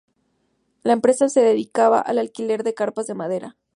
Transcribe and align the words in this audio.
La 0.81 0.93
empresa 0.93 1.29
se 1.29 1.41
dedicaba 1.43 1.99
al 2.01 2.17
alquiler 2.17 2.63
de 2.63 2.73
carpas 2.73 3.05
de 3.05 3.13
madera. 3.13 3.57